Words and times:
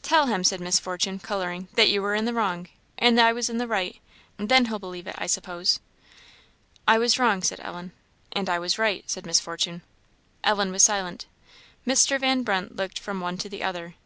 "Tell 0.00 0.24
him," 0.28 0.42
said 0.42 0.58
Miss 0.58 0.78
Fortune, 0.80 1.18
colouring, 1.18 1.68
"that 1.74 1.90
you 1.90 2.00
were 2.00 2.14
in 2.14 2.24
the 2.24 2.32
wrong, 2.32 2.68
and 2.96 3.20
I 3.20 3.34
was 3.34 3.50
in 3.50 3.58
the 3.58 3.66
right 3.68 4.00
then 4.38 4.64
he'll 4.64 4.78
believe 4.78 5.06
it, 5.06 5.14
I 5.18 5.26
suppose." 5.26 5.80
"I 6.88 6.96
was 6.96 7.18
wrong," 7.18 7.42
said 7.42 7.60
Ellen. 7.60 7.92
"And 8.32 8.48
I 8.48 8.58
was 8.58 8.78
right," 8.78 9.04
said 9.06 9.26
Miss 9.26 9.38
Fortune. 9.38 9.82
Ellen 10.42 10.72
was 10.72 10.82
silent. 10.82 11.26
Mr. 11.86 12.18
Van 12.18 12.42
Brunt 12.42 12.74
looked 12.74 12.98
from 12.98 13.20
one 13.20 13.36
to 13.36 13.50
the 13.50 13.62
other. 13.62 13.96